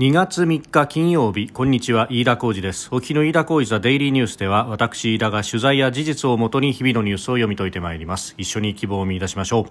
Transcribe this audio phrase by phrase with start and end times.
[0.00, 2.88] 2月3日金曜日こんにちは飯田浩二です。
[2.90, 8.34] 沖の飯田浩二ザデイリーニュースでは私飯田が取材や事実をもとに日々のニュースを読み解いてまいります。
[8.36, 9.64] 一緒に希望を見出しましょう。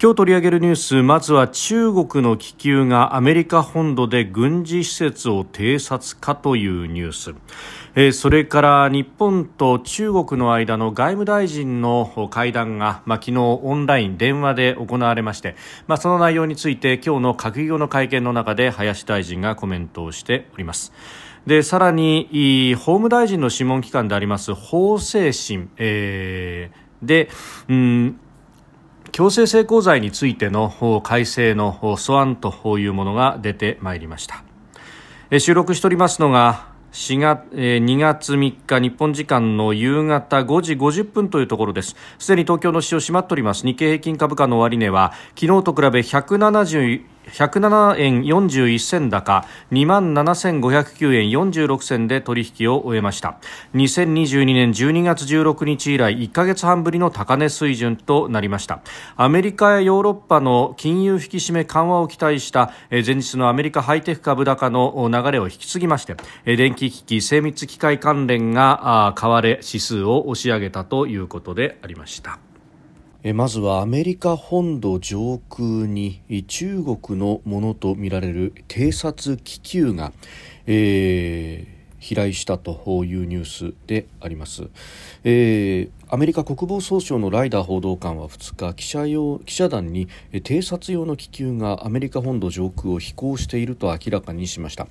[0.00, 7.34] 今日取り上げるニュースまずは中国の気球がアメリカ本土で軍事施設を偵察かというニュース。
[7.96, 15.56] えそれから日本と中国の間の外務大臣の会談が、まあ、昨日オンライン電話で行われまして、
[15.88, 20.92] まあ、その内容について今日の閣議後の会見の中で林大臣がコメントをしております。
[21.44, 27.30] でさらに法務大臣の諮問機関であります法制審、えー、で、
[27.68, 28.20] うん
[29.12, 34.42] 強制性交罪についての改正の素案というものが出てまいりました。
[35.38, 41.96] 収録しておりますのが4月、えー、2月3日日本時間の夕方5時50分というところです。
[42.18, 43.66] すでに東京の市場閉まっております。
[43.66, 53.38] 日経平均株価の終値は昨日と比べ170 107円41銭高2万7509円46銭で取引を終えました。
[53.74, 58.80] 2022年12月16日以来1ヶ月半ぶりの高値水準となりました。
[59.16, 72.47] アメリカやヨーロッパの金融引き締め緩和を期待した前日のアメリカハイテク株高の流れを引き継ぎまして電気機器精密機械関連が買われ指数を押し上げたということでありました。
[73.34, 80.12] まずはアメリカ本土上空に中国のものとみられる偵察気球が、
[80.66, 84.68] えー、飛来したというニュースであります。
[85.24, 94.88] えーアメリカ国防総省のライダー報道官は2日記者用記者団に偵察用の気球がアメリカ本土上空を飛行していると明らかにしました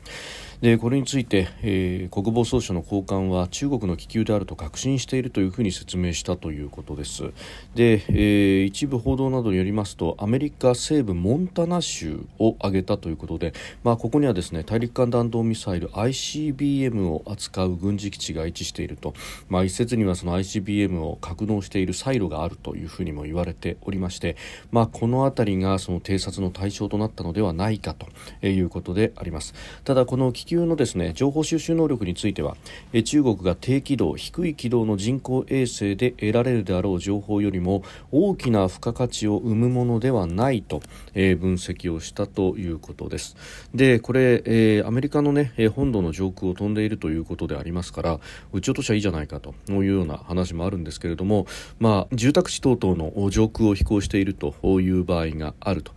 [0.61, 7.31] でこれについて、えー、国防総省の高官は中国の気球であると確信しているというふうに説明したということです。
[7.75, 19.13] で、えー、一部報道などによりますとアメリカ西部モンタナ州を挙げたということで、まあ、ここにはですね大陸間弾道ミサイル ICBM を扱う軍事基地が位置していると、
[19.49, 24.35] まあ、一説にはその ICBM を格納しているサイロがあるというふうにも言われておりまして、
[24.71, 28.07] まあ、この辺りがその偵察の対象となったのではないかと
[28.47, 29.53] いうことであります。
[29.83, 32.57] ただこの気球のですね情報収集能力については
[33.05, 40.81] 中国が低軌道低い軌道の人工衛星で得られるであろう情報よりも大きな付加価値を生むものではないと、
[41.13, 43.35] え分析をしたということです。
[43.75, 48.19] でこれ、え、アメリカのね本土の上空を飛んでいるということでありますから
[48.53, 51.47] 撃ち落としはいいじゃないかというような話もあるんですけれども、
[51.79, 55.91] まあ、住宅地等々の上空を飛行しているという場合があると、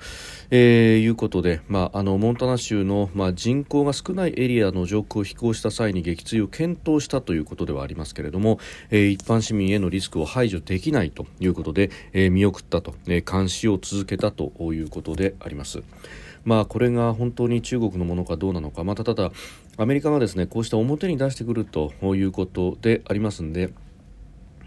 [0.50, 8.59] えー、いうことで、まあ、あのモンタナ州の、まあ、人口が少ないエリアの上空を飛行した際に撃墜を検討したということではありますけれども、
[8.91, 15.83] えー、一般市民へのリスクを排除できないということで、えー、見送ったと、え監視を続けたということであります。
[16.45, 19.31] まあ、これが本当に中国のものかどうなのか、またただ、
[19.77, 23.71] アメリカがですねこうした表に出してくるということでありますので、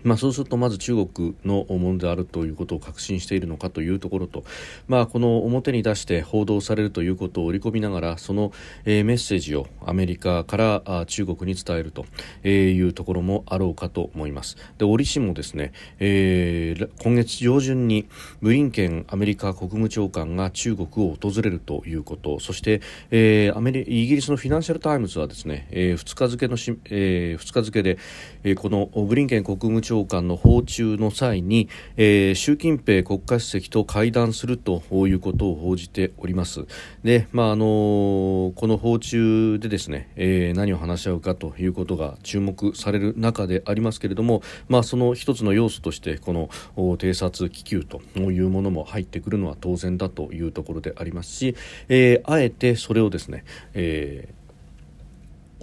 [0.04, 4.44] まあ、そうするとまず中国のものであるということを確信しているのかというところと、
[4.88, 8.52] まあ、この表に出して報道されるということを織り込みながらその、
[8.86, 12.06] えー、メッセージをアメリカからあ中国に伝えると
[12.48, 14.58] いうところもあろうかと思います。
[14.78, 18.08] で折しもですね、えー、今月上旬に
[18.42, 22.82] ブリンケンアメリカ国務長官が中国を訪れるということそして、
[23.12, 27.98] えー、アメリイギリスのフィナンシャル・タイムズはですね、えー、2日付のし、えー、2日付で、
[28.44, 36.66] えー、このブリンケン国務長長官の訪中の際に、えー、習近平国家主席と会談するということを報じております。
[37.04, 51.56] で、まああのー、この訪中でですね、えー、何を話し合うかということが注目される中でありますけれども、まあ、その一つの要素としてこの偵察気球というものも入ってくるのは当然だというところでありますし、
[51.88, 54.43] えー、あえてそれをですね、えー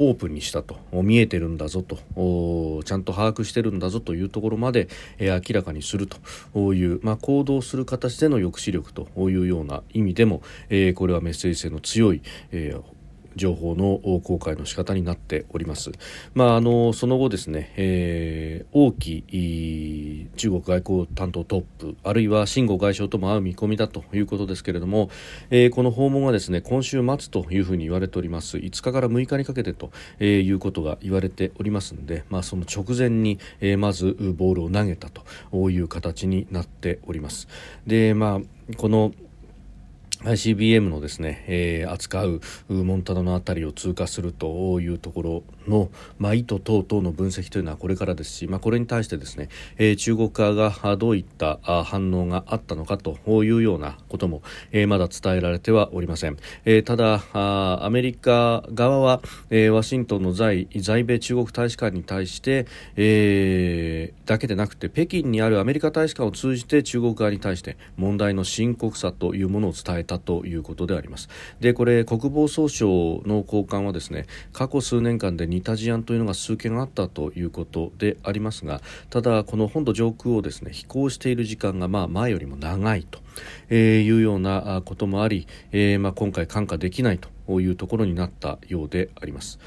[0.02, 0.78] オープンにしたと。
[1.02, 2.82] 見えてるんだぞと。
[2.84, 4.88] ちゃんと把握してるんだぞというところまで、
[5.18, 6.08] え、明らかにする
[6.54, 12.99] という、まあ、行動する形での抑止力というような意味でも、え、これはメッセージ性の強い、えー
[13.36, 15.92] 情報の公開の仕方になっております。
[16.34, 25.10] まあ、あのその後ですね、えー、王毅中国外交担当トップあるいは秦剛外相とも会う見込みだということですけれども、
[25.50, 37.48] えー、この訪問はですね今週末というふうに言われております5日から6日にかけてと、えー、いうことが言われておりますので、まあ、その直前に、えー、まずボールを投げたという形になっております。
[37.86, 39.12] でまあこの
[40.24, 56.36] ICBM のですね、えー、扱うモンタナの辺りを通過するというところの、まあ、意図等々の分析というのはこれからですし、まあ、これに対してですね、えー、中国側がどういった反応があったのかというようなことも、えー、まだ伝えられてはおりません、
[56.66, 71.28] えー、ただあアメリカ側は、えー、ワシントンの在在米中国大使館に対して、えー、だけでなくて北京にあるアメリカ大使館を通じて中国側に対して問題の深刻さというものを伝えたということであります
[71.60, 83.20] でこれ国防総省の高官はですね過去数年間で似た事案というのが数件あったということでありますがただこの本土上空をですね飛行している時間がまあ前よりも長いと、
[83.68, 89.58] え、いうようなこともあり、えー、まあ今回看過できないというところになったようであります。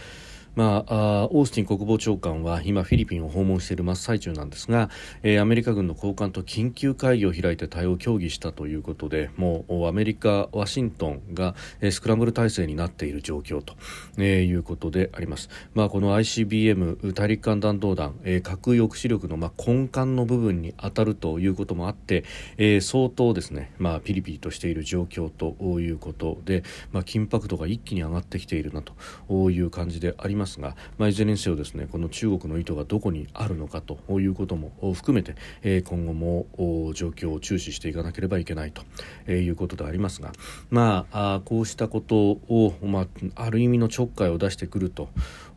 [0.56, 4.90] まあ、オースティン国防長官は今フィリピンを訪問している真っ最中なんですが、
[5.24, 13.76] えー、アメリカ軍の高官と緊急会議を開いて対応を協議したということでもうアメリカ、ワシントンが、えー、スクランブル体制になっている状況と、
[14.18, 22.24] えー、いうことであります、まあ、この ICBM 大陸間弾道弾、えー、核抑止力の、まあ、根幹の部分に当たるということもあって、
[22.58, 30.43] えー、相当ですね、まあ、ピリピリとしている状況ということで、まあ、緊迫度が一気に上がってきているなという感じであります。
[30.44, 35.36] ますが、まあ、いずれにせよですねこの中国の意図がどこにあるのかということも含めて、
[35.82, 36.46] 今後も
[36.94, 38.84] 状況を注視していかなければいけないと、
[39.32, 40.34] いうことでありますが、
[40.70, 45.10] まあ、あこうしたことを、まあ、ある意味のちょっかいを出してくると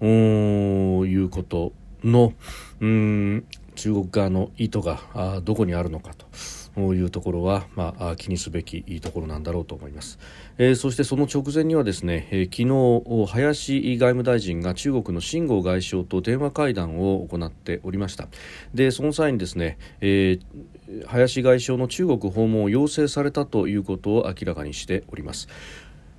[0.05, 1.73] いうこと
[2.05, 2.33] の
[2.81, 3.45] うん
[3.75, 6.27] 中国側の意図がどこにあるのかと。
[6.95, 10.19] いうところは、まあ、気にすべきところなんだろうと思います、
[10.59, 18.29] えー、そしてその直前にはですね、えー、昨日林外務大臣が中国の秦剛外相と電話会談を行っておりました。
[18.75, 25.49] でその際にですね、えー、林外相の中国訪問を要請されたということを明らかにしております、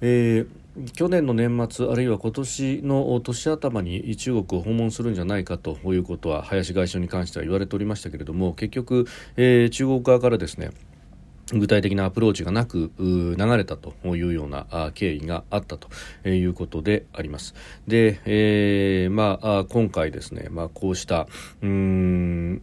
[0.01, 9.08] えー去年の年末あるいは今年の年頭に中国を訪問するんじゃないかということは林外相に関しては言われておりましたけれども結局、
[9.38, 10.72] えー、中国側からですね
[11.54, 15.88] 具体的なアプローチがなく流れたというような経緯があったと
[16.28, 17.56] いうことであります。
[17.88, 21.28] で、えー、まあ、今回ですね、まあ、こうした
[21.62, 22.62] うん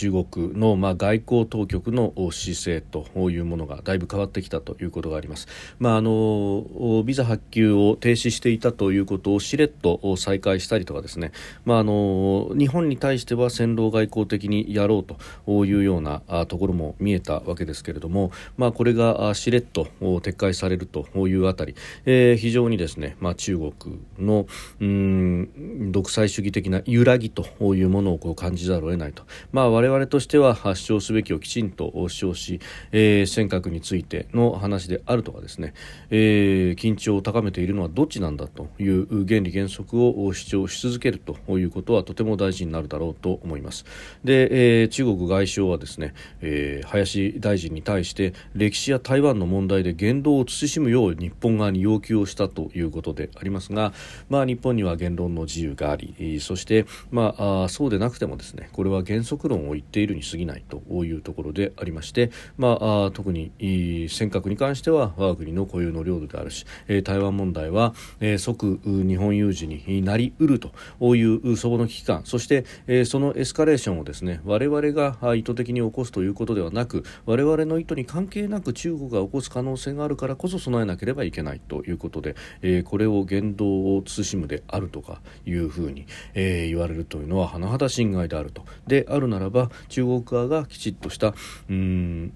[0.00, 5.46] 中国の、まあ、外交当局の姿勢というものがだいぶ変わってきたということがあります。
[5.78, 11.32] まあ、あのビザ発給を停止していたということをしれっと再開したりとかですね、
[11.66, 21.74] まあ、あの日本に対しては戦狼外交的にやろうというようなところも見えたわけですけれども、まあ、これがしれっと撤回されるというあたり、
[22.06, 23.72] えー、非常にですね、まあ、中国
[24.18, 24.46] の
[24.80, 27.44] うん独裁主義的な揺らぎと
[27.74, 29.24] いうものをこう感じざるを得ないと。
[29.52, 32.60] まあ我々我々としては主張すべきをきちんと主張し、
[32.92, 35.74] えー、尖閣についての話であるとかですね、
[36.10, 43.84] えー、緊張を高めているのはどっちなんだという原理原則を主張し続けるということはとても大事になるだろうと思います。
[44.22, 53.92] で、えー、中国外相はですね、えー、林大臣に対して歴史や台湾の問題で言動を慎むよう日本側に要求をしたということでありますが、
[54.28, 66.66] まあ、日本には言論の自由がありそして、ま、あそうでなくてもですねこれは原則論を言っているに過ぎないというところでありまして、まあ、特に尖閣に関しては我が国の固有の領土であるし
[67.04, 67.94] 台湾問題は
[68.38, 82.36] 即日本有事になりうるというそこの危機感そしてそのエスカレーションをですね我々が意図的に起こすということではなく我々の意図に関係なく中国が起こす可能性があるからこそ備えなければいけないということで
[82.84, 88.64] これを言動を慎むであるとかいうふうに言われるというのは甚だ侵害であると。
[88.86, 91.34] であるならば中国側がきちっとした
[91.68, 92.32] うん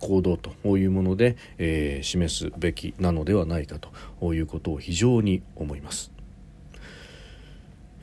[0.00, 6.17] 行動というもので、えー、示すべきなのではないかということを非常に思います。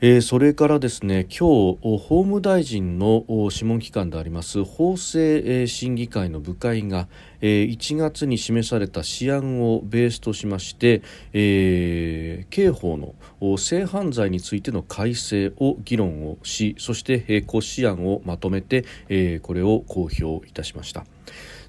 [0.02, 7.08] えー、それからですね今日法務大臣の諮問機関であります法制審議会の部会が、
[7.40, 11.00] えー、1月に示された試案をベースとしまして、
[11.32, 21.06] えー、刑法の性犯罪についての改正を議論をしそして、えー、骨子案をまとめて、えー、これを公表いたしました。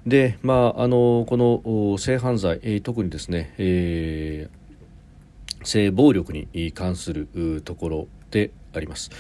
[0.06, 9.12] でまあ、あのこの性犯罪、えー、特にですね、えー、性暴力に関するところであります。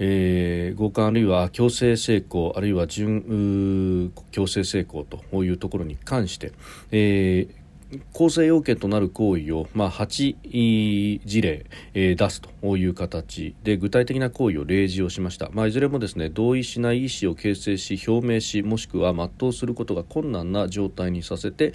[0.00, 6.52] えー、強姦あるいは強制性交あるいは準強制性交というところに関して、
[6.92, 7.68] えー
[8.12, 21.72] 構成要件となる行為を、まあ、8事例、えー、出すという形で具体的な行為を例示をしました、まあ、いずれもですね同意しない意思を形成し表明しもしくは全うすることが困難な状態にさせて、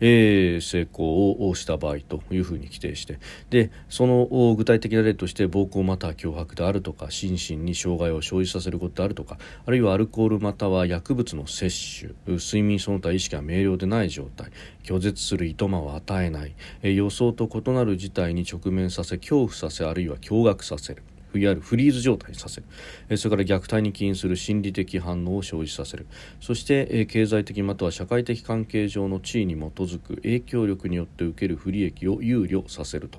[0.00, 3.18] えー、成功をした場合というふうに規定して。
[3.50, 14.50] でその具体的な例として暴行または脅迫であるとか心身に障害を生じさせることであるとかあるいはアルコールまたは薬物の摂取睡眠その他意識が明瞭でない状態
[14.82, 21.02] 拒絶するいとまを与えない、えー、予想と異なる事態に直面させ恐怖させあるいは驚愕させる。
[21.38, 22.62] いわゆるフリーズ状態にさせ
[23.08, 23.16] る。
[23.16, 26.06] それから虐待に起因する心理的反応を生じさせる。
[26.40, 33.18] そして経済的または社会的関係上の地位に基づく影響力によって受ける不利益を憂慮させると。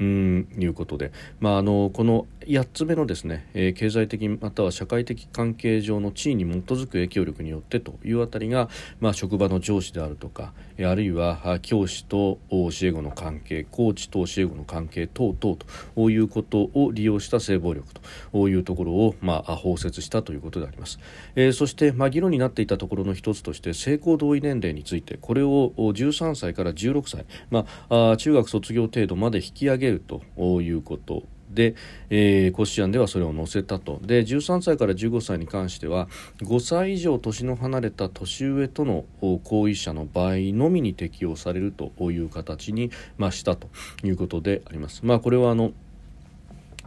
[0.00, 8.68] うんいうことで、まあ、あのこの8つ目のですね、えー、経済的または社会的関係上の地位に基づく影響力によってというあたりが、
[9.00, 10.52] まあ、職場の上司であるとか
[10.84, 15.56] あるいは教師と教え子の関係コーチと教え子の関係等々
[15.94, 17.86] ということを利用した性暴力
[18.32, 20.98] というところを、まあ、包摂したということであります、
[21.34, 30.22] えー、そして、まあ、議論になっていたところの一つとして性交同意年齢についてこれを13歳から16歳、まあ、中学卒業程度まで引き上げると
[30.60, 31.74] いうことで、
[32.10, 43.68] えー、コシアンではそれを載せたとで13歳から15歳に関しては5歳以上年の離れた年上との行為者の場合のみに適用されるという形に、まあ、したと
[44.02, 45.04] いうことであります。
[45.04, 45.72] まあ、これはあの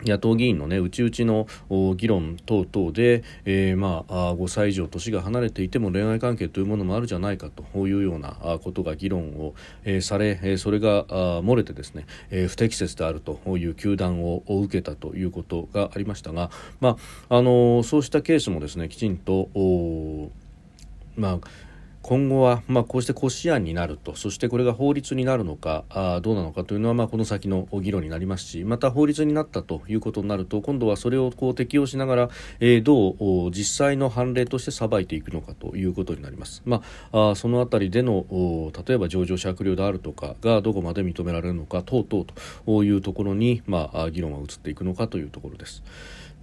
[0.05, 9.53] 野党議員のね内々の議論等々で、えー、まあ5歳以上年が離れていても恋愛関係というものもあるじゃないかというようなことが議論を、
[10.01, 12.05] され、それが漏れてですね、
[12.47, 16.97] 不適切であるという糾弾を受けたということがありましたが、ま
[17.29, 19.49] ああのそうしたケースもですねきちんと
[21.15, 21.39] まあ
[22.07, 36.61] 今後は、まあ、こうして骨子案になるとそしてこれが法律になるのかあどうなのかというのは、まあ、この先の議論になりますしまた法律になったということになると今度はそれをこう適用しながら、えー、どう実際の判例として裁いていくのかということになります。
[36.63, 42.25] まあ、あそのあたりでの例えば情状酌量であるとかがどこまで認められるのか等々
[42.67, 45.81] というところに、まあ、議論が移っていくのかというところです。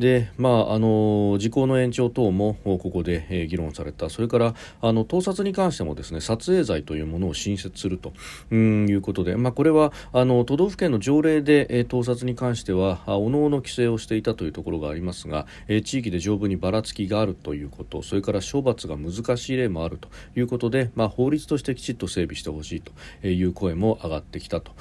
[0.02, 4.10] でまああの時効の延長等もここで、えー、議論された。
[4.10, 8.12] それからあの盗撮に関してもですね撮影罪というものを新設すると。
[8.50, 20.08] うんいうことで、まあ、これはあの都道府県の条例で、えー、盗撮に関してはおのおの規制をしていたというところがありますが、えー、地域で条文にばらつきがあるということそれから処罰が難しい例もあると。
[20.34, 22.92] いうことで、まあ、法律としてきちっと整備してほしいと
[23.26, 24.72] いう声も上がってきたと。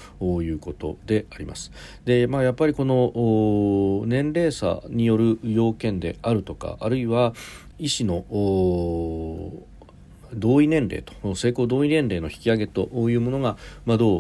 [0.42, 1.72] いうことであります。
[2.06, 7.34] でまあ、やっぱりこの年齢差による要件であるとかあるいは
[7.78, 8.26] 医師の
[10.34, 14.20] 同意年齢と成功同意年齢の引き上げというものが、まあ、ど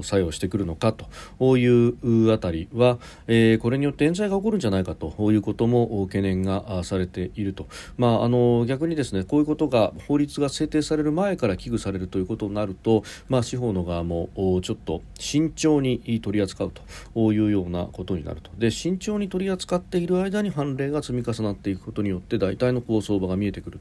[0.00, 14.28] う作用してくるのかというあたりは、えー、これによって冤罪が起こるんじゃないかということも懸念がされていると、まあ、あの逆にですねこういうことが法律が制定される前から危惧されるということになると、まあ、司法の側も
[14.62, 18.50] ちょっと慎重に取り扱うというようなことになると。
[18.58, 23.78] で慎重に取り扱っている間に判例が積み重なっていくことによって大体の構想場が見えてくる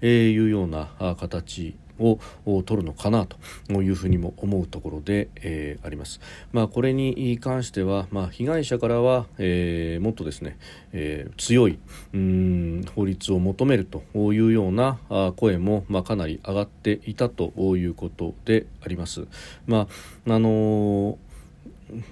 [0.00, 2.18] というようなな形を
[2.62, 6.20] 取るのかなというふうにも思うところで、えー、あります。
[6.52, 10.56] まあ、これに関しては、まあ、被害者からは、えー、もっとですね、
[10.92, 11.78] えー、強い
[12.14, 14.98] うん法律を求めるというような
[15.36, 19.26] 声も、まあ、かなり上がっていたということであります。
[19.66, 19.86] ま
[20.26, 21.18] ああの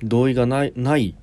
[0.02, 1.14] 同意がないない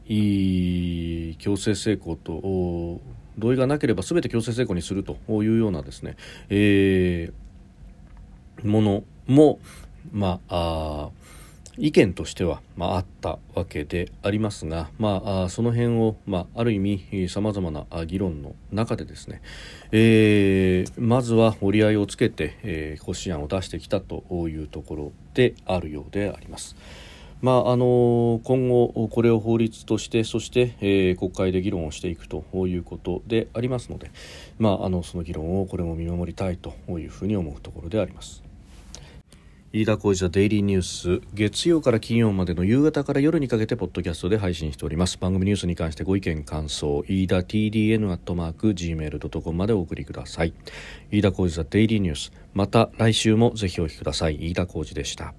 [1.39, 3.01] 強制性交と
[3.37, 6.15] 同意がなければ全て強制性交にするというようなですね、
[6.49, 7.45] えー
[8.63, 9.59] ものも、
[10.11, 11.09] まあ、あ
[11.77, 19.41] 意見としては、まあ、あったわけでありますが、まあ、その辺を、まあ、ある意味さまざまな議論の中でですね、
[19.91, 26.77] えー、まずは折り合いをつけて、えー、骨子案を出してきたというところであるようであります。
[27.45, 34.09] まあ、あの今後、これを法律としてそして、えー、国会で議論をしていくということでありますので、
[34.57, 38.41] まあ、あのその議論をこれも見守りたいというふうに思うところであります。
[39.73, 45.19] 飯田浩司ザデイリーニュース月曜から金曜までの夕方から夜にかけてポッドキャストで配信しております。
[45.19, 50.53] 番組ニュースに関してご意見感想飯田 TDN アットマーク Gmail.com までお送りください。
[51.11, 52.31] 飯田浩司ザデイリーニュース。
[52.55, 54.37] また来週もぜひお聞きください。
[54.49, 55.35] 飯田浩司でした。